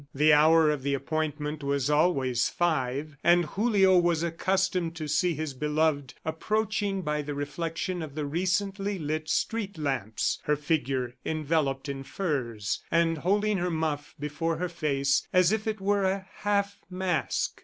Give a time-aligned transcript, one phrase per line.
[0.15, 5.53] The hour of the appointment was always five and Julio was accustomed to see his
[5.53, 12.01] beloved approaching by the reflection of the recently lit street lamps, her figure enveloped in
[12.01, 17.59] furs, and holding her muff before her face as if it were a half mask.